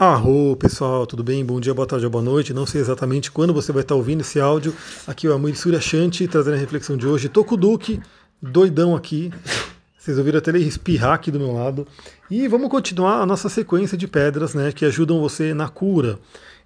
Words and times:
Arro, 0.00 0.54
pessoal, 0.54 1.04
tudo 1.08 1.24
bem? 1.24 1.44
Bom 1.44 1.58
dia, 1.58 1.74
boa 1.74 1.84
tarde, 1.84 2.08
boa 2.08 2.22
noite. 2.22 2.54
Não 2.54 2.64
sei 2.64 2.80
exatamente 2.80 3.32
quando 3.32 3.52
você 3.52 3.72
vai 3.72 3.82
estar 3.82 3.96
ouvindo 3.96 4.20
esse 4.20 4.38
áudio. 4.38 4.72
Aqui 5.08 5.26
é 5.26 5.30
o 5.30 5.32
Amir 5.32 5.58
Surya 5.58 5.80
Shanti 5.80 6.28
trazendo 6.28 6.54
a 6.54 6.56
reflexão 6.56 6.96
de 6.96 7.04
hoje. 7.04 7.28
Duque, 7.28 8.00
doidão 8.40 8.94
aqui. 8.94 9.32
Vocês 9.98 10.16
ouviram 10.16 10.38
até 10.38 10.52
ele 10.52 10.60
espirrar 10.60 11.14
aqui 11.14 11.32
do 11.32 11.40
meu 11.40 11.52
lado. 11.52 11.84
E 12.30 12.46
vamos 12.46 12.68
continuar 12.68 13.22
a 13.22 13.26
nossa 13.26 13.48
sequência 13.48 13.98
de 13.98 14.06
pedras 14.06 14.54
né, 14.54 14.70
que 14.70 14.84
ajudam 14.84 15.20
você 15.20 15.52
na 15.52 15.68
cura. 15.68 16.16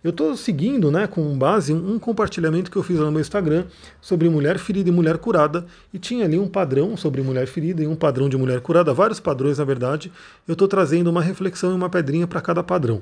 Eu 0.03 0.11
estou 0.11 0.37
seguindo, 0.37 0.91
né, 0.91 1.07
com 1.07 1.39
base 1.39 1.73
um 1.73 1.97
compartilhamento 1.97 2.73
que 2.73 2.77
eu 2.77 2.83
fiz 2.83 2.99
lá 2.99 3.05
no 3.05 3.13
meu 3.13 3.21
Instagram 3.21 3.67
sobre 4.01 4.29
mulher 4.29 4.59
ferida 4.59 4.89
e 4.89 4.93
mulher 4.93 5.17
curada, 5.17 5.65
e 5.95 5.99
tinha 5.99 6.25
ali 6.25 6.37
um 6.37 6.49
padrão 6.49 6.97
sobre 6.97 7.23
mulher 7.23 7.47
ferida 7.47 7.85
e 7.85 7.87
um 7.87 7.95
padrão 7.95 8.29
de 8.29 8.37
mulher 8.37 8.61
curada, 8.61 8.93
vários 8.93 9.21
padrões 9.21 9.59
na 9.59 9.65
verdade. 9.65 10.11
Eu 10.49 10.55
estou 10.55 10.67
trazendo 10.67 11.09
uma 11.09 11.23
reflexão 11.23 11.71
e 11.71 11.75
uma 11.75 11.89
pedrinha 11.89 12.27
para 12.27 12.41
cada 12.41 12.65
padrão. 12.65 13.01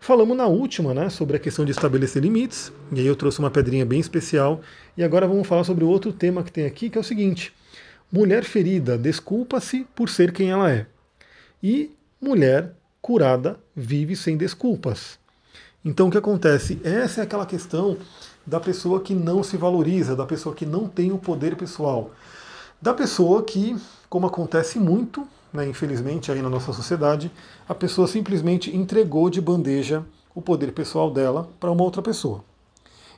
Falamos 0.00 0.34
na 0.34 0.46
última, 0.46 0.94
né, 0.94 1.10
sobre 1.10 1.36
a 1.36 1.38
questão 1.38 1.66
de 1.66 1.72
estabelecer 1.72 2.22
limites, 2.22 2.72
e 2.90 3.00
aí 3.00 3.06
eu 3.06 3.14
trouxe 3.14 3.40
uma 3.40 3.50
pedrinha 3.50 3.84
bem 3.84 4.00
especial, 4.00 4.62
e 4.96 5.04
agora 5.04 5.28
vamos 5.28 5.46
falar 5.46 5.64
sobre 5.64 5.84
o 5.84 5.88
outro 5.88 6.14
tema 6.14 6.42
que 6.42 6.50
tem 6.50 6.64
aqui, 6.64 6.88
que 6.88 6.96
é 6.96 7.00
o 7.00 7.04
seguinte: 7.04 7.52
mulher 8.10 8.42
ferida 8.42 8.96
desculpa-se 8.96 9.86
por 9.94 10.08
ser 10.08 10.32
quem 10.32 10.50
ela 10.50 10.72
é, 10.72 10.86
e 11.62 11.90
mulher 12.18 12.72
curada 13.02 13.58
vive 13.76 14.16
sem 14.16 14.34
desculpas. 14.34 15.18
Então 15.84 16.08
o 16.08 16.10
que 16.10 16.18
acontece? 16.18 16.80
Essa 16.82 17.20
é 17.20 17.24
aquela 17.24 17.46
questão 17.46 17.96
da 18.44 18.58
pessoa 18.58 19.00
que 19.00 19.14
não 19.14 19.42
se 19.42 19.56
valoriza, 19.56 20.16
da 20.16 20.26
pessoa 20.26 20.54
que 20.54 20.66
não 20.66 20.88
tem 20.88 21.12
o 21.12 21.18
poder 21.18 21.56
pessoal, 21.56 22.10
da 22.80 22.92
pessoa 22.92 23.42
que, 23.42 23.76
como 24.08 24.26
acontece 24.26 24.78
muito, 24.78 25.26
né, 25.52 25.68
infelizmente 25.68 26.32
aí 26.32 26.42
na 26.42 26.50
nossa 26.50 26.72
sociedade, 26.72 27.30
a 27.68 27.74
pessoa 27.74 28.08
simplesmente 28.08 28.74
entregou 28.74 29.30
de 29.30 29.40
bandeja 29.40 30.04
o 30.34 30.42
poder 30.42 30.72
pessoal 30.72 31.10
dela 31.10 31.48
para 31.60 31.70
uma 31.70 31.84
outra 31.84 32.02
pessoa. 32.02 32.44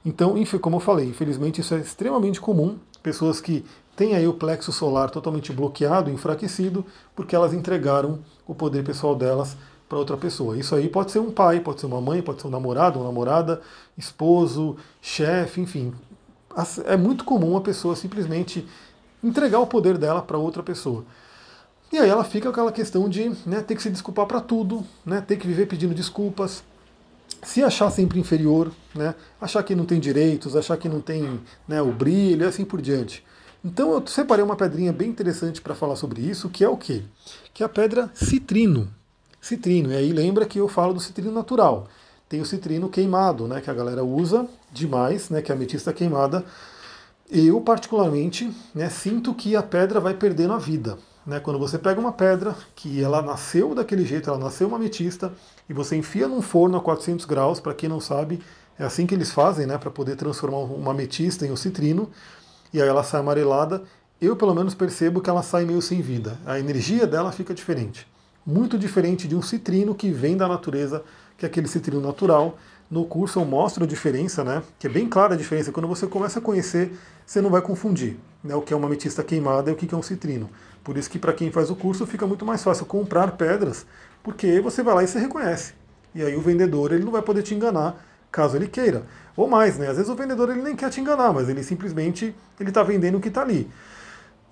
Então, 0.05 0.35
como 0.61 0.77
eu 0.77 0.81
falei, 0.81 1.07
infelizmente 1.07 1.61
isso 1.61 1.75
é 1.75 1.79
extremamente 1.79 2.41
comum, 2.41 2.79
pessoas 3.03 3.41
que 3.41 3.65
têm 3.95 4.15
aí 4.15 4.27
o 4.27 4.33
plexo 4.33 4.73
solar 4.73 5.11
totalmente 5.11 5.53
bloqueado, 5.53 6.11
enfraquecido, 6.11 6.85
porque 7.15 7.37
elas 7.37 7.53
entregaram 7.53 8.21
o 8.47 8.55
poder 8.55 8.83
pessoal 8.83 9.15
delas 9.15 9.57
para 9.91 9.99
outra 9.99 10.17
pessoa. 10.17 10.57
Isso 10.57 10.73
aí 10.77 10.89
pode 10.89 11.11
ser 11.11 11.19
um 11.19 11.33
pai, 11.33 11.59
pode 11.59 11.81
ser 11.81 11.87
uma 11.87 12.01
mãe, 12.01 12.23
pode 12.23 12.41
ser 12.41 12.47
um 12.47 12.51
namorado, 12.51 13.01
uma 13.01 13.07
namorada, 13.07 13.61
esposo, 13.99 14.77
chefe, 15.03 15.61
enfim. 15.61 15.93
É 16.87 16.97
muito 16.97 17.25
comum 17.25 17.57
a 17.57 17.61
pessoa 17.61 17.97
simplesmente 17.97 18.65
entregar 19.23 19.59
o 19.59 19.67
poder 19.67 19.99
dela 19.99 20.23
para 20.23 20.39
outra 20.39 20.63
pessoa. 20.63 21.05
E 21.93 21.99
aí 21.99 22.09
ela 22.09 22.23
fica 22.23 22.45
com 22.45 22.53
aquela 22.53 22.71
questão 22.71 23.09
de 23.09 23.33
né, 23.45 23.63
ter 23.63 23.75
que 23.75 23.83
se 23.83 23.91
desculpar 23.91 24.27
para 24.27 24.41
tudo, 24.41 24.87
né, 25.05 25.21
ter 25.21 25.37
que 25.37 25.47
viver 25.49 25.67
pedindo 25.67 25.93
desculpas, 25.93 26.63
se 27.43 27.65
achar 27.65 27.91
sempre 27.91 28.21
inferior, 28.21 28.71
né, 28.95 29.13
achar 29.41 29.61
que 29.65 29.75
não 29.75 29.85
tem 29.85 29.99
direitos, 29.99 30.55
achar 30.55 30.77
que 30.77 30.89
não 30.89 31.01
tem 31.01 31.41
né, 31.67 31.83
o 31.83 31.91
brilho 31.91 32.45
e 32.45 32.47
assim 32.47 32.65
por 32.65 32.81
diante. 32.81 33.25
Então 33.65 33.91
eu 33.91 34.07
separei 34.07 34.45
uma 34.45 34.55
pedrinha 34.55 34.93
bem 34.93 35.09
interessante 35.11 35.61
para 35.61 35.75
falar 35.75 35.97
sobre 35.97 36.23
isso, 36.23 36.49
que 36.49 36.63
é 36.63 36.69
o 36.69 36.77
quê? 36.77 37.03
Que 37.53 37.65
é 37.65 37.67
a 37.67 37.69
pedra 37.69 38.09
citrino 38.15 39.00
citrino. 39.41 39.93
E 39.93 39.97
aí 39.97 40.13
lembra 40.13 40.45
que 40.45 40.59
eu 40.59 40.69
falo 40.69 40.95
do 40.95 41.01
citrino 41.01 41.33
natural. 41.33 41.89
Tem 42.29 42.41
o 42.41 42.47
citrino 42.47 42.89
queimado, 42.89 43.49
né, 43.49 43.61
que 43.61 43.71
a 43.71 43.75
galera 43.75 44.05
usa 44.05 44.47
demais, 44.73 45.31
né, 45.31 45.43
que 45.43 45.51
é 45.51 45.55
a 45.55 45.57
ametista 45.57 45.93
queimada. 45.93 46.45
Eu, 47.29 47.61
particularmente, 47.61 48.53
né, 48.75 48.89
sinto 48.89 49.35
que 49.35 49.57
a 49.57 49.63
pedra 49.63 49.99
vai 49.99 50.15
perdendo 50.15 50.53
a 50.53 50.59
vida. 50.59 50.97
Né? 51.27 51.41
Quando 51.41 51.59
você 51.59 51.79
pega 51.79 52.01
uma 52.01 52.13
pedra 52.13 52.55
que 52.75 53.03
ela 53.03 53.23
nasceu 53.23 53.75
daquele 53.75 54.05
jeito, 54.05 54.31
ela 54.31 54.39
nasceu 54.39 54.69
uma 54.69 54.77
ametista, 54.77 55.33
e 55.69 55.73
você 55.73 55.97
enfia 55.97 56.29
num 56.29 56.43
forno 56.43 56.77
a 56.77 56.81
400 56.81 57.25
graus, 57.25 57.59
para 57.61 57.75
quem 57.75 57.89
não 57.89 58.01
sabe, 58.01 58.41
é 58.79 58.85
assim 58.85 59.07
que 59.07 59.15
eles 59.15 59.31
fazem, 59.33 59.67
né, 59.67 59.77
para 59.77 59.91
poder 59.91 60.17
transformar 60.17 60.59
uma 60.59 60.93
ametista 60.93 61.47
em 61.47 61.51
um 61.51 61.57
citrino, 61.57 62.11
e 62.73 62.81
aí 62.81 62.89
ela 62.89 63.03
sai 63.03 63.21
amarelada. 63.21 63.83
Eu, 64.21 64.37
pelo 64.37 64.55
menos, 64.55 64.75
percebo 64.75 65.21
que 65.21 65.29
ela 65.29 65.43
sai 65.43 65.65
meio 65.65 65.83
sem 65.83 66.01
vida. 66.01 66.39
A 66.47 66.59
energia 66.59 67.07
dela 67.07 67.33
fica 67.33 67.53
diferente 67.53 68.07
muito 68.47 68.79
diferente 68.79 69.29
de 69.29 69.37
um 69.37 69.43
citrino 69.43 69.95
que 69.95 70.11
vem 70.11 70.37
da 70.37 70.49
natureza, 70.49 71.05
que 71.37 71.45
é 71.45 71.49
aquele 71.49 71.69
citrino 71.69 72.01
natural. 72.01 72.59
No 72.91 73.05
curso 73.05 73.39
eu 73.39 73.45
mostro 73.45 73.85
a 73.85 73.87
diferença, 73.87 74.43
né? 74.43 74.63
Que 74.79 74.87
é 74.87 74.91
bem 74.91 75.09
clara 75.09 75.35
a 75.35 75.37
diferença. 75.37 75.71
Quando 75.71 75.87
você 75.87 76.07
começa 76.07 76.39
a 76.39 76.43
conhecer, 76.43 76.93
você 77.25 77.41
não 77.41 77.51
vai 77.51 77.63
confundir 77.63 78.17
né, 78.43 78.55
o 78.55 78.63
que 78.63 78.73
é 78.73 78.77
uma 78.77 78.87
ametista 78.87 79.23
queimada 79.23 79.71
e 79.71 79.73
o 79.73 79.77
que 79.77 79.95
é 79.95 79.97
um 79.97 80.03
citrino. 80.03 80.51
Por 80.83 80.97
isso 80.97 81.09
que 81.09 81.19
para 81.19 81.33
quem 81.33 81.51
faz 81.53 81.71
o 81.71 81.77
curso 81.77 82.07
fica 82.07 82.27
muito 82.27 82.45
mais 82.45 82.65
fácil 82.65 82.87
comprar 82.87 83.33
pedras, 83.33 83.87
porque 84.23 84.61
você 84.61 84.83
vai 84.83 84.95
lá 84.95 85.05
e 85.05 85.07
você 85.07 85.19
reconhece. 85.19 85.75
E 86.15 86.23
aí 86.23 86.35
o 86.35 86.41
vendedor 86.41 86.93
ele 86.93 87.05
não 87.05 87.13
vai 87.13 87.23
poder 87.23 87.43
te 87.43 87.55
enganar 87.55 88.05
caso 88.31 88.57
ele 88.57 88.69
queira. 88.69 89.05
Ou 89.37 89.49
mais, 89.49 89.79
né? 89.79 89.89
Às 89.89 89.97
vezes 89.97 90.11
o 90.11 90.15
vendedor 90.15 90.51
ele 90.51 90.63
nem 90.63 90.77
quer 90.77 90.91
te 90.91 91.01
enganar, 91.01 91.33
mas 91.33 91.49
ele 91.49 91.63
simplesmente 91.63 92.35
ele 92.59 92.71
está 92.71 92.83
vendendo 92.83 93.19
o 93.19 93.21
que 93.21 93.29
está 93.29 93.43
ali. 93.43 93.71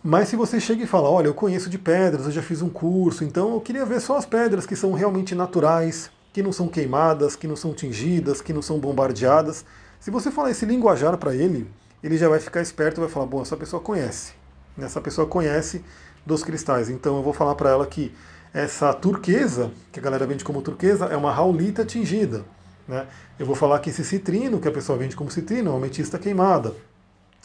Mas 0.02 0.28
se 0.28 0.36
você 0.36 0.60
chega 0.60 0.84
e 0.84 0.86
fala, 0.86 1.10
olha, 1.10 1.26
eu 1.26 1.34
conheço 1.34 1.68
de 1.68 1.78
pedras, 1.78 2.26
eu 2.26 2.32
já 2.32 2.42
fiz 2.42 2.62
um 2.62 2.68
curso, 2.68 3.24
então 3.24 3.54
eu 3.54 3.60
queria 3.60 3.84
ver 3.84 4.00
só 4.00 4.16
as 4.16 4.24
pedras 4.24 4.64
que 4.64 4.76
são 4.76 4.92
realmente 4.92 5.34
naturais, 5.34 6.10
que 6.32 6.42
não 6.42 6.52
são 6.52 6.68
queimadas, 6.68 7.34
que 7.34 7.48
não 7.48 7.56
são 7.56 7.74
tingidas, 7.74 8.40
que 8.40 8.52
não 8.52 8.62
são 8.62 8.78
bombardeadas. 8.78 9.64
Se 9.98 10.10
você 10.10 10.30
falar 10.30 10.52
esse 10.52 10.64
linguajar 10.64 11.16
para 11.16 11.34
ele, 11.34 11.68
ele 12.02 12.16
já 12.16 12.28
vai 12.28 12.38
ficar 12.38 12.60
esperto 12.60 13.00
vai 13.00 13.10
falar, 13.10 13.26
bom, 13.26 13.42
essa 13.42 13.56
pessoa 13.56 13.82
conhece. 13.82 14.34
Essa 14.78 15.00
pessoa 15.00 15.26
conhece 15.26 15.84
dos 16.24 16.44
cristais. 16.44 16.88
Então 16.88 17.16
eu 17.16 17.22
vou 17.22 17.32
falar 17.32 17.56
para 17.56 17.70
ela 17.70 17.86
que 17.86 18.14
essa 18.54 18.94
turquesa, 18.94 19.72
que 19.90 19.98
a 19.98 20.02
galera 20.02 20.26
vende 20.26 20.44
como 20.44 20.62
turquesa, 20.62 21.06
é 21.06 21.16
uma 21.16 21.32
raulita 21.32 21.84
tingida. 21.84 22.44
Né? 22.86 23.06
Eu 23.38 23.44
vou 23.44 23.56
falar 23.56 23.80
que 23.80 23.90
esse 23.90 24.04
citrino, 24.04 24.60
que 24.60 24.68
a 24.68 24.72
pessoa 24.72 24.96
vende 24.96 25.16
como 25.16 25.30
citrino, 25.30 25.70
é 25.70 25.72
uma 25.72 25.78
ametista 25.78 26.18
queimada. 26.18 26.74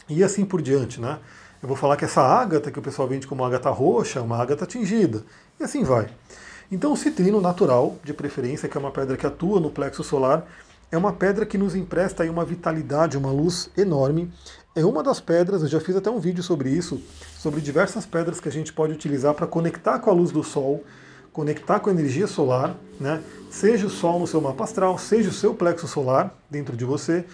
E 0.08 0.22
assim 0.22 0.44
por 0.44 0.62
diante, 0.62 1.00
né? 1.00 1.18
Eu 1.64 1.68
vou 1.68 1.78
falar 1.78 1.96
que 1.96 2.04
essa 2.04 2.20
ágata, 2.20 2.70
que 2.70 2.78
o 2.78 2.82
pessoal 2.82 3.08
vende 3.08 3.26
como 3.26 3.42
ágata 3.42 3.70
roxa, 3.70 4.18
é 4.18 4.22
uma 4.22 4.36
ágata 4.36 4.66
tingida. 4.66 5.24
E 5.58 5.64
assim 5.64 5.82
vai. 5.82 6.10
Então 6.70 6.92
o 6.92 6.96
citrino 6.96 7.40
natural, 7.40 7.96
de 8.04 8.12
preferência, 8.12 8.68
que 8.68 8.76
é 8.76 8.80
uma 8.80 8.90
pedra 8.90 9.16
que 9.16 9.26
atua 9.26 9.58
no 9.58 9.70
plexo 9.70 10.04
solar, 10.04 10.46
é 10.92 10.98
uma 10.98 11.10
pedra 11.10 11.46
que 11.46 11.56
nos 11.56 11.74
empresta 11.74 12.22
aí 12.22 12.28
uma 12.28 12.44
vitalidade, 12.44 13.16
uma 13.16 13.30
luz 13.30 13.70
enorme. 13.78 14.30
É 14.76 14.84
uma 14.84 15.02
das 15.02 15.20
pedras, 15.20 15.62
eu 15.62 15.68
já 15.68 15.80
fiz 15.80 15.96
até 15.96 16.10
um 16.10 16.20
vídeo 16.20 16.42
sobre 16.42 16.68
isso, 16.68 17.00
sobre 17.38 17.62
diversas 17.62 18.04
pedras 18.04 18.40
que 18.40 18.48
a 18.50 18.52
gente 18.52 18.70
pode 18.70 18.92
utilizar 18.92 19.32
para 19.32 19.46
conectar 19.46 19.98
com 20.00 20.10
a 20.10 20.12
luz 20.12 20.30
do 20.30 20.44
Sol, 20.44 20.84
conectar 21.32 21.80
com 21.80 21.88
a 21.88 21.94
energia 21.94 22.26
solar, 22.26 22.76
né? 23.00 23.22
seja 23.48 23.86
o 23.86 23.90
Sol 23.90 24.20
no 24.20 24.26
seu 24.26 24.42
mapa 24.42 24.64
astral, 24.64 24.98
seja 24.98 25.30
o 25.30 25.32
seu 25.32 25.54
plexo 25.54 25.88
solar 25.88 26.36
dentro 26.50 26.76
de 26.76 26.84
você, 26.84 27.24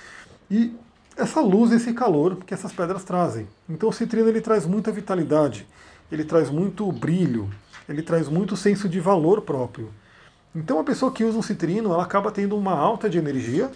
e 0.49 0.73
essa 1.21 1.41
luz, 1.41 1.73
esse 1.73 1.93
calor 1.93 2.37
que 2.47 2.55
essas 2.55 2.73
pedras 2.73 3.05
trazem. 3.05 3.47
Então 3.69 3.89
o 3.89 3.93
citrino 3.93 4.29
ele 4.29 4.41
traz 4.41 4.67
muita 4.67 4.91
vitalidade, 4.91 5.67
ele 6.11 6.25
traz 6.25 6.51
muito 6.51 6.91
brilho, 6.91 7.49
ele 7.89 8.03
traz 8.03 8.29
muito 8.29 8.57
senso 8.57 8.89
de 8.89 9.01
valor 9.01 9.43
próprio. 9.43 9.91
Então 10.55 10.79
a 10.81 10.85
pessoa 10.85 11.13
que 11.13 11.25
usa 11.25 11.39
um 11.39 11.43
citrino, 11.43 11.93
ela 11.93 12.03
acaba 12.03 12.31
tendo 12.31 12.57
uma 12.57 12.73
alta 12.73 13.09
de 13.09 13.19
energia, 13.19 13.71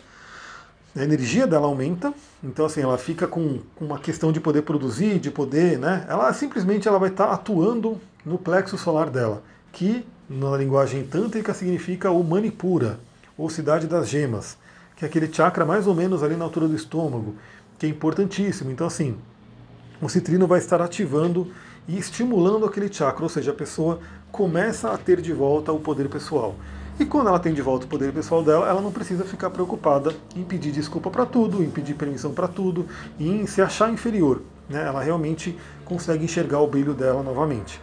a 0.97 1.03
energia 1.03 1.47
dela 1.47 1.67
aumenta, 1.67 2.15
então 2.43 2.67
assim, 2.67 2.81
ela 2.81 2.97
fica 2.97 3.27
com, 3.27 3.61
uma 3.81 3.99
questão 3.99 4.31
de 4.31 4.41
poder 4.41 4.63
produzir, 4.63 5.19
de 5.19 5.31
poder, 5.31 5.79
né? 5.79 6.07
Ela 6.09 6.33
simplesmente 6.33 6.87
ela 6.87 6.99
vai 6.99 7.11
estar 7.11 7.33
atuando 7.33 8.01
no 8.25 8.39
plexo 8.39 8.79
solar 8.79 9.11
dela, 9.11 9.43
que 9.73 10.07
na 10.29 10.57
linguagem 10.57 11.05
tântrica 11.05 11.53
significa 11.53 12.11
o 12.11 12.23
Manipura, 12.23 12.99
ou 13.37 13.51
cidade 13.51 13.87
das 13.87 14.09
gemas 14.09 14.57
que 14.97 15.05
é 15.05 15.09
aquele 15.09 15.33
chakra 15.33 15.65
mais 15.65 15.87
ou 15.87 15.95
menos 15.95 16.23
ali 16.23 16.37
na 16.37 16.45
altura 16.45 16.69
do 16.69 16.75
estômago, 16.75 17.35
que 17.79 17.87
é 17.87 17.89
importantíssimo. 17.89 18.71
Então, 18.71 18.87
assim, 18.87 19.17
o 20.01 20.09
citrino 20.09 20.47
vai 20.47 20.59
estar 20.59 20.81
ativando 20.81 21.51
e 21.87 21.99
estimulando 21.99 22.65
aquele 22.65 22.93
chakra, 22.93 23.23
ou 23.23 23.29
seja, 23.29 23.51
a 23.51 23.55
pessoa 23.55 24.01
começa 24.31 24.91
a 24.91 24.99
ter 24.99 25.21
de 25.21 25.33
volta 25.33 25.73
o 25.73 25.81
poder 25.81 26.09
pessoal. 26.09 26.55
E 26.99 27.05
quando 27.05 27.29
ela 27.29 27.41
tem 27.41 27.53
de 27.53 27.61
volta 27.61 27.87
o 27.87 27.89
poder 27.89 28.13
pessoal 28.13 28.43
dela, 28.43 28.69
ela 28.69 28.81
não 28.81 28.93
precisa 28.93 29.25
ficar 29.25 29.51
preocupada 29.51 30.15
em 30.37 30.45
pedir 30.45 30.71
desculpa 30.71 31.11
para 31.11 31.27
tudo, 31.27 31.63
em 31.63 31.69
pedir 31.69 31.95
permissão 31.95 32.33
para 32.33 32.47
tudo, 32.47 32.87
em 33.19 33.47
se 33.47 33.61
achar 33.61 33.93
inferior. 33.93 34.43
Né? 34.69 34.87
Ela 34.87 35.03
realmente 35.03 35.59
consegue 35.85 36.25
enxergar 36.25 36.61
o 36.61 36.69
brilho 36.69 36.95
dela 36.95 37.23
novamente. 37.23 37.81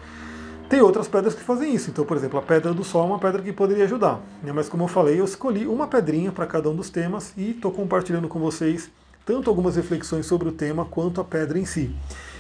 Tem 0.72 0.80
outras 0.80 1.10
pedras 1.10 1.36
que 1.36 1.42
fazem 1.42 1.76
isso. 1.76 1.90
Então, 1.90 2.06
por 2.06 2.16
exemplo, 2.16 2.40
a 2.40 2.42
pedra 2.42 2.74
do 2.74 2.82
sol 2.82 3.04
é 3.04 3.08
uma 3.08 3.20
pedra 3.20 3.42
que 3.42 3.52
poderia 3.52 3.84
ajudar. 3.84 4.22
Né? 4.42 4.54
Mas 4.54 4.70
como 4.70 4.86
eu 4.86 4.88
falei, 4.88 5.20
eu 5.20 5.26
escolhi 5.26 5.68
uma 5.68 5.86
pedrinha 5.86 6.32
para 6.32 6.48
cada 6.48 6.70
um 6.70 6.74
dos 6.74 6.90
temas 6.90 7.34
e 7.36 7.50
estou 7.50 7.74
compartilhando 7.74 8.30
com 8.30 8.40
vocês 8.40 8.90
tanto 9.26 9.50
algumas 9.50 9.76
reflexões 9.76 10.26
sobre 10.26 10.48
o 10.48 10.54
tema 10.54 10.86
quanto 10.86 11.20
a 11.20 11.26
pedra 11.26 11.60
em 11.60 11.66
si. 11.66 11.94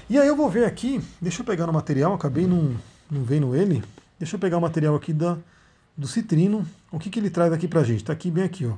E 0.09 0.17
aí 0.17 0.29
eu 0.29 0.35
vou 0.37 0.49
ver 0.49 0.63
aqui, 0.63 1.01
deixa 1.19 1.41
eu 1.41 1.45
pegar 1.45 1.67
no 1.67 1.73
material, 1.73 2.13
acabei 2.13 2.47
não, 2.47 2.73
não 3.11 3.21
vendo 3.21 3.53
ele. 3.53 3.83
Deixa 4.17 4.37
eu 4.37 4.39
pegar 4.39 4.59
o 4.59 4.61
material 4.61 4.95
aqui 4.95 5.11
da, 5.11 5.37
do 5.97 6.07
citrino. 6.07 6.65
O 6.89 6.97
que, 6.97 7.09
que 7.09 7.19
ele 7.19 7.29
traz 7.29 7.51
aqui 7.51 7.67
pra 7.67 7.83
gente? 7.83 7.97
Está 7.97 8.13
aqui 8.13 8.31
bem 8.31 8.45
aqui, 8.45 8.65
ó. 8.65 8.75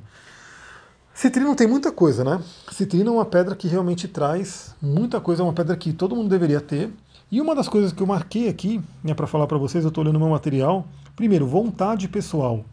Citrino 1.14 1.54
tem 1.54 1.68
muita 1.68 1.92
coisa, 1.92 2.24
né? 2.24 2.42
Citrino 2.72 3.10
é 3.10 3.12
uma 3.12 3.24
pedra 3.24 3.54
que 3.54 3.68
realmente 3.68 4.08
traz 4.08 4.74
muita 4.82 5.20
coisa, 5.20 5.42
é 5.42 5.44
uma 5.44 5.52
pedra 5.52 5.76
que 5.76 5.92
todo 5.92 6.16
mundo 6.16 6.28
deveria 6.28 6.60
ter. 6.60 6.90
E 7.30 7.40
uma 7.40 7.54
das 7.54 7.68
coisas 7.68 7.92
que 7.92 8.02
eu 8.02 8.06
marquei 8.06 8.48
aqui, 8.48 8.80
né, 9.02 9.14
para 9.14 9.26
falar 9.26 9.46
para 9.46 9.58
vocês, 9.58 9.84
eu 9.84 9.88
estou 9.88 10.04
olhando 10.04 10.18
meu 10.18 10.28
material. 10.28 10.86
Primeiro, 11.16 11.46
vontade 11.46 12.08
pessoal, 12.08 12.64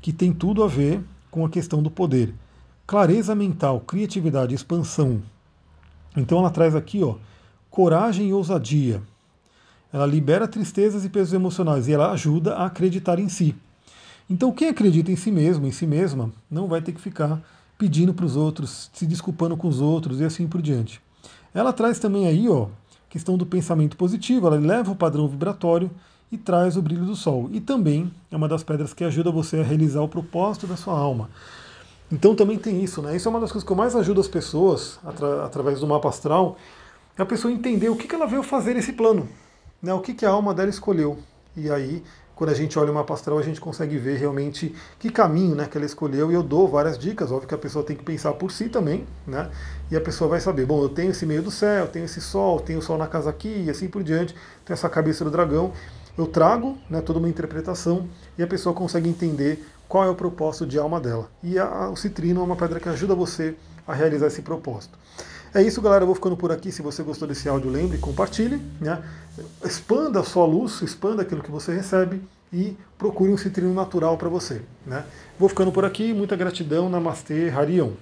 que 0.00 0.12
tem 0.12 0.32
tudo 0.32 0.62
a 0.62 0.68
ver 0.68 1.02
com 1.30 1.44
a 1.44 1.50
questão 1.50 1.82
do 1.82 1.90
poder. 1.90 2.34
Clareza 2.86 3.34
mental, 3.34 3.80
criatividade, 3.80 4.54
expansão. 4.54 5.20
Então 6.16 6.38
ela 6.38 6.50
traz 6.50 6.74
aqui, 6.74 7.02
ó, 7.02 7.16
coragem 7.70 8.28
e 8.28 8.32
ousadia. 8.32 9.02
Ela 9.92 10.06
libera 10.06 10.48
tristezas 10.48 11.04
e 11.04 11.08
pesos 11.08 11.32
emocionais 11.32 11.88
e 11.88 11.92
ela 11.92 12.10
ajuda 12.12 12.54
a 12.54 12.66
acreditar 12.66 13.18
em 13.18 13.28
si. 13.28 13.54
Então 14.28 14.52
quem 14.52 14.68
acredita 14.68 15.10
em 15.10 15.16
si 15.16 15.30
mesmo, 15.30 15.66
em 15.66 15.72
si 15.72 15.86
mesma, 15.86 16.30
não 16.50 16.68
vai 16.68 16.80
ter 16.80 16.92
que 16.92 17.00
ficar 17.00 17.40
pedindo 17.78 18.14
para 18.14 18.24
os 18.24 18.36
outros, 18.36 18.90
se 18.92 19.06
desculpando 19.06 19.56
com 19.56 19.68
os 19.68 19.80
outros 19.80 20.20
e 20.20 20.24
assim 20.24 20.46
por 20.46 20.62
diante. 20.62 21.00
Ela 21.52 21.72
traz 21.72 21.98
também 21.98 22.26
aí, 22.26 22.48
ó, 22.48 22.68
questão 23.16 23.38
do 23.38 23.46
pensamento 23.46 23.96
positivo, 23.96 24.46
ela 24.46 24.56
eleva 24.56 24.92
o 24.92 24.94
padrão 24.94 25.26
vibratório 25.26 25.90
e 26.30 26.36
traz 26.36 26.76
o 26.76 26.82
brilho 26.82 27.06
do 27.06 27.16
sol. 27.16 27.48
E 27.50 27.62
também 27.62 28.12
é 28.30 28.36
uma 28.36 28.46
das 28.46 28.62
pedras 28.62 28.92
que 28.92 29.02
ajuda 29.02 29.30
você 29.30 29.58
a 29.58 29.62
realizar 29.62 30.02
o 30.02 30.08
propósito 30.08 30.66
da 30.66 30.76
sua 30.76 30.98
alma. 30.98 31.30
Então 32.12 32.34
também 32.34 32.58
tem 32.58 32.84
isso, 32.84 33.00
né? 33.00 33.16
Isso 33.16 33.26
é 33.26 33.30
uma 33.30 33.40
das 33.40 33.50
coisas 33.50 33.66
que 33.66 33.72
eu 33.72 33.76
mais 33.76 33.96
ajudo 33.96 34.20
as 34.20 34.28
pessoas, 34.28 35.00
atra 35.02 35.46
através 35.46 35.80
do 35.80 35.86
mapa 35.86 36.10
astral, 36.10 36.58
é 37.16 37.22
a 37.22 37.26
pessoa 37.26 37.50
entender 37.50 37.88
o 37.88 37.96
que, 37.96 38.06
que 38.06 38.14
ela 38.14 38.26
veio 38.26 38.42
fazer 38.42 38.74
nesse 38.74 38.92
plano, 38.92 39.26
né? 39.80 39.94
o 39.94 40.00
que, 40.00 40.12
que 40.12 40.26
a 40.26 40.30
alma 40.30 40.52
dela 40.52 40.68
escolheu. 40.68 41.18
E 41.56 41.70
aí, 41.70 42.02
quando 42.36 42.50
a 42.50 42.54
gente 42.54 42.78
olha 42.78 42.92
o 42.92 42.94
mapa 42.94 43.14
a 43.14 43.42
gente 43.42 43.60
consegue 43.60 43.96
ver 43.96 44.18
realmente 44.18 44.74
que 44.98 45.10
caminho 45.10 45.56
né, 45.56 45.66
que 45.66 45.76
ela 45.76 45.86
escolheu, 45.86 46.30
e 46.30 46.34
eu 46.34 46.42
dou 46.42 46.68
várias 46.68 46.98
dicas, 46.98 47.32
óbvio 47.32 47.48
que 47.48 47.54
a 47.54 47.58
pessoa 47.58 47.82
tem 47.82 47.96
que 47.96 48.04
pensar 48.04 48.34
por 48.34 48.52
si 48.52 48.68
também, 48.68 49.06
né? 49.26 49.50
E 49.90 49.96
a 49.96 50.00
pessoa 50.02 50.28
vai 50.28 50.38
saber, 50.38 50.66
bom, 50.66 50.82
eu 50.82 50.90
tenho 50.90 51.12
esse 51.12 51.24
meio 51.24 51.42
do 51.42 51.50
céu, 51.50 51.88
tenho 51.88 52.04
esse 52.04 52.20
sol, 52.20 52.60
tenho 52.60 52.78
o 52.78 52.82
sol 52.82 52.98
na 52.98 53.06
casa 53.06 53.30
aqui, 53.30 53.64
e 53.66 53.70
assim 53.70 53.88
por 53.88 54.02
diante, 54.04 54.34
tenho 54.66 54.74
essa 54.74 54.88
cabeça 54.88 55.24
do 55.24 55.30
dragão. 55.30 55.72
Eu 56.16 56.26
trago 56.26 56.76
né, 56.90 57.00
toda 57.00 57.18
uma 57.18 57.28
interpretação 57.28 58.06
e 58.36 58.42
a 58.42 58.46
pessoa 58.46 58.74
consegue 58.74 59.08
entender 59.08 59.66
qual 59.88 60.04
é 60.04 60.10
o 60.10 60.14
propósito 60.14 60.66
de 60.66 60.78
alma 60.78 61.00
dela. 61.00 61.30
E 61.42 61.58
a, 61.58 61.88
o 61.88 61.96
citrino 61.96 62.40
é 62.42 62.44
uma 62.44 62.56
pedra 62.56 62.78
que 62.78 62.88
ajuda 62.88 63.14
você 63.14 63.54
a 63.86 63.94
realizar 63.94 64.26
esse 64.26 64.42
propósito. 64.42 64.98
É 65.56 65.62
isso, 65.62 65.80
galera. 65.80 66.02
Eu 66.02 66.06
vou 66.06 66.14
ficando 66.14 66.36
por 66.36 66.52
aqui. 66.52 66.70
Se 66.70 66.82
você 66.82 67.02
gostou 67.02 67.26
desse 67.26 67.48
áudio, 67.48 67.70
lembre, 67.70 67.96
compartilhe. 67.96 68.60
Né? 68.78 69.02
Expanda 69.64 70.20
a 70.20 70.22
sua 70.22 70.44
luz, 70.44 70.82
expanda 70.82 71.22
aquilo 71.22 71.42
que 71.42 71.50
você 71.50 71.74
recebe 71.74 72.20
e 72.52 72.76
procure 72.98 73.32
um 73.32 73.38
citrino 73.38 73.72
natural 73.72 74.18
para 74.18 74.28
você. 74.28 74.60
Né? 74.84 75.02
Vou 75.38 75.48
ficando 75.48 75.72
por 75.72 75.82
aqui. 75.86 76.12
Muita 76.12 76.36
gratidão. 76.36 76.90
Namastê, 76.90 77.48
Harion. 77.48 77.92